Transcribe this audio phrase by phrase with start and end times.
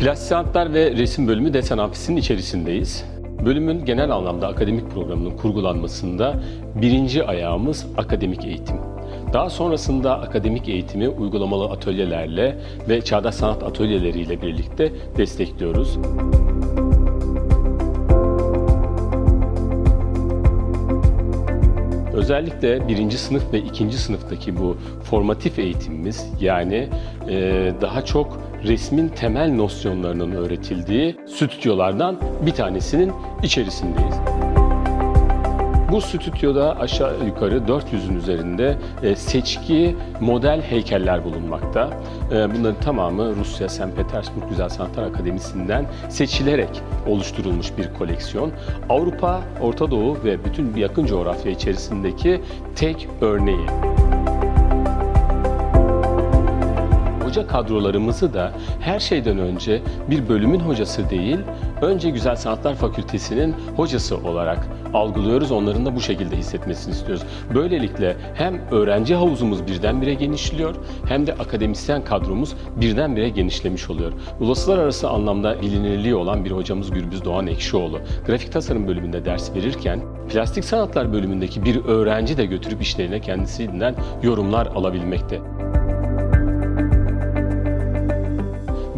[0.00, 3.04] Plastik ve Resim Bölümü Desen Amfisi'nin içerisindeyiz.
[3.44, 6.40] Bölümün genel anlamda akademik programının kurgulanmasında
[6.74, 8.76] birinci ayağımız akademik eğitim.
[9.32, 15.98] Daha sonrasında akademik eğitimi uygulamalı atölyelerle ve çağdaş sanat atölyeleriyle birlikte destekliyoruz.
[22.12, 26.88] Özellikle birinci sınıf ve ikinci sınıftaki bu formatif eğitimimiz yani
[27.80, 32.16] daha çok resmin temel nosyonlarının öğretildiği stüdyolardan
[32.46, 33.12] bir tanesinin
[33.42, 34.14] içerisindeyiz.
[35.92, 41.90] Bu stüdyoda aşağı yukarı 400'ün üzerinde e, seçki model heykeller bulunmakta.
[42.32, 43.96] E, bunların tamamı Rusya St.
[43.96, 48.52] Petersburg Güzel Sanatlar Akademisi'nden seçilerek oluşturulmuş bir koleksiyon.
[48.88, 52.40] Avrupa, Orta Doğu ve bütün yakın coğrafya içerisindeki
[52.76, 53.89] tek örneği.
[57.30, 61.38] Hoca kadrolarımızı da her şeyden önce bir bölümün hocası değil,
[61.82, 65.52] önce Güzel Sanatlar Fakültesinin hocası olarak algılıyoruz.
[65.52, 67.22] Onların da bu şekilde hissetmesini istiyoruz.
[67.54, 70.74] Böylelikle hem öğrenci havuzumuz birdenbire genişliyor
[71.08, 74.12] hem de akademisyen kadromuz birdenbire genişlemiş oluyor.
[74.40, 78.00] Uluslararası anlamda bilinirliği olan bir hocamız Gürbüz Doğan Ekşioğlu.
[78.26, 80.00] Grafik tasarım bölümünde ders verirken
[80.32, 85.59] plastik sanatlar bölümündeki bir öğrenci de götürüp işlerine kendisinden yorumlar alabilmekte.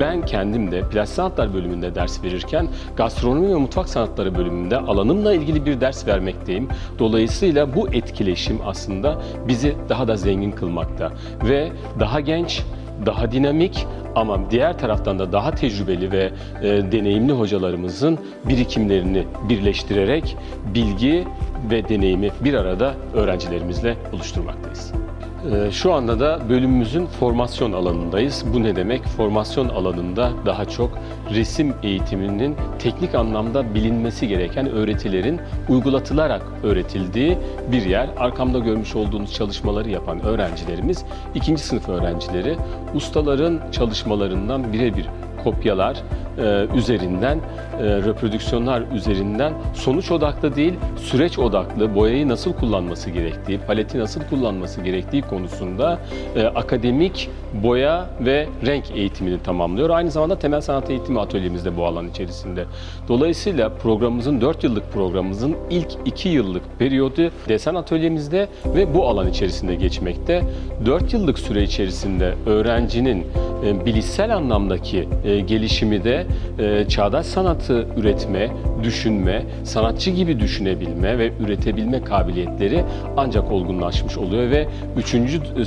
[0.00, 5.66] Ben kendim de plastik sanatlar bölümünde ders verirken gastronomi ve mutfak sanatları bölümünde alanımla ilgili
[5.66, 6.68] bir ders vermekteyim.
[6.98, 11.12] Dolayısıyla bu etkileşim aslında bizi daha da zengin kılmakta
[11.48, 11.68] ve
[12.00, 12.62] daha genç,
[13.06, 16.30] daha dinamik ama diğer taraftan da daha tecrübeli ve
[16.62, 20.36] e, deneyimli hocalarımızın birikimlerini birleştirerek
[20.74, 21.24] bilgi
[21.70, 25.05] ve deneyimi bir arada öğrencilerimizle buluşturmaktayız.
[25.52, 28.44] Ee, şu anda da bölümümüzün formasyon alanındayız.
[28.54, 29.04] Bu ne demek?
[29.04, 30.98] Formasyon alanında daha çok
[31.34, 37.38] resim eğitiminin teknik anlamda bilinmesi gereken öğretilerin uygulatılarak öğretildiği
[37.72, 38.08] bir yer.
[38.18, 42.56] Arkamda görmüş olduğunuz çalışmaları yapan öğrencilerimiz ikinci sınıf öğrencileri.
[42.94, 45.06] Ustaların çalışmalarından birebir
[45.44, 46.02] kopyalar
[46.38, 53.98] e, üzerinden, e, reprodüksiyonlar üzerinden sonuç odaklı değil, süreç odaklı boyayı nasıl kullanması gerektiği, paleti
[53.98, 55.98] nasıl kullanması gerektiği konusunda
[56.36, 57.30] e, akademik
[57.62, 59.90] boya ve renk eğitimini tamamlıyor.
[59.90, 62.64] Aynı zamanda temel sanat eğitimi atölyemizde bu alan içerisinde.
[63.08, 69.74] Dolayısıyla programımızın 4 yıllık programımızın ilk 2 yıllık periyodu desen atölyemizde ve bu alan içerisinde
[69.74, 70.42] geçmekte.
[70.86, 73.26] 4 yıllık süre içerisinde öğrencinin
[73.66, 75.08] e, bilişsel anlamdaki
[75.46, 76.25] gelişimi de
[76.58, 78.50] e, çağdaş sanatı üretme,
[78.82, 82.84] düşünme, sanatçı gibi düşünebilme ve üretebilme kabiliyetleri
[83.16, 85.16] ancak olgunlaşmış oluyor ve 3.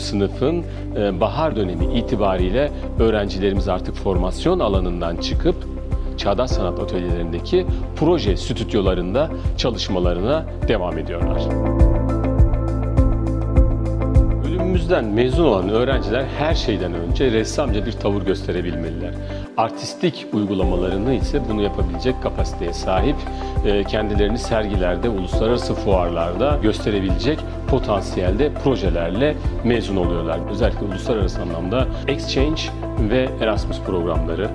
[0.02, 0.64] sınıfın
[1.22, 5.56] bahar dönemi itibariyle öğrencilerimiz artık formasyon alanından çıkıp
[6.20, 7.66] çağdaş sanat atölyelerindeki
[7.96, 11.42] proje stüdyolarında çalışmalarına devam ediyorlar.
[14.80, 19.14] Bölümümüzden mezun olan öğrenciler her şeyden önce ressamca bir tavır gösterebilmeliler.
[19.58, 23.16] Artistik uygulamalarını ise bunu yapabilecek kapasiteye sahip,
[23.66, 30.40] e, kendilerini sergilerde, uluslararası fuarlarda gösterebilecek potansiyelde projelerle mezun oluyorlar.
[30.52, 32.62] Özellikle uluslararası anlamda Exchange
[33.10, 34.50] ve Erasmus programları,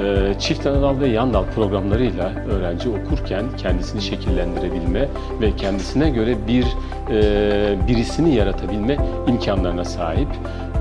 [0.00, 5.08] e, çift anadal ve yan dal programlarıyla öğrenci okurken kendisini şekillendirebilme
[5.40, 6.66] ve kendisine göre bir
[7.10, 8.96] e, birisini yaratabilme
[9.28, 10.28] imkanlarına sahip.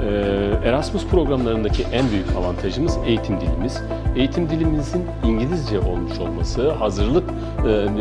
[0.02, 3.82] E, Erasmus programlarındaki en büyük avantajımız eğitim dilimiz.
[4.16, 7.30] Eğitim dilimizin İngilizce olmuş olması, hazırlık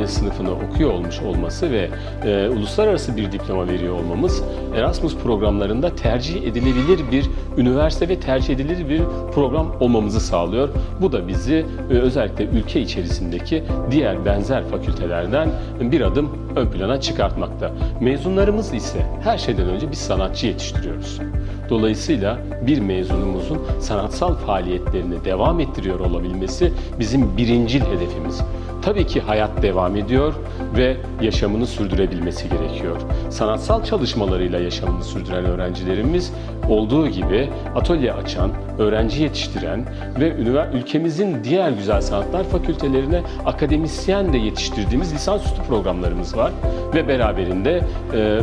[0.00, 1.88] e, sınıfını okuyor olmuş olması ve
[2.24, 4.42] e, uluslararası bir diploma veriyor olmamız
[4.76, 7.26] Erasmus programlarında tercih edilebilir bir
[7.56, 9.02] üniversite ve tercih edilir bir
[9.34, 10.68] program olmamızı sağlıyor.
[11.00, 15.48] Bu da bizi e, özellikle ülke içerisindeki diğer benzer fakültelerden
[15.80, 17.72] bir adım ön plana çıkartmakta.
[18.00, 21.20] Mezunlarımız ise her şeyden önce bir sanatçı yetiştiriyoruz.
[21.68, 28.40] Dolayısıyla bir mezunumuzun sanatsal faaliyetlerini devam ettiriyor olabilmesi bizim birincil hedefimiz.
[28.82, 30.34] Tabii ki hayat devam ediyor
[30.76, 32.96] ve yaşamını sürdürebilmesi gerekiyor.
[33.30, 36.32] Sanatsal çalışmalarıyla yaşamını sürdüren öğrencilerimiz
[36.68, 39.84] olduğu gibi atölye açan, öğrenci yetiştiren
[40.20, 40.32] ve
[40.72, 46.52] ülkemizin diğer güzel sanatlar fakültelerine akademisyen de yetiştirdiğimiz lisansüstü programlarımız var
[46.94, 47.80] ve beraberinde
[48.12, 48.40] e, e,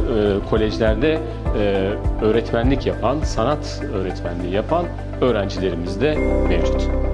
[0.49, 1.19] kolejlerde
[1.59, 1.91] e,
[2.21, 4.85] öğretmenlik yapan, sanat öğretmenliği yapan
[5.21, 6.15] öğrencilerimiz de
[6.49, 7.06] mevcut.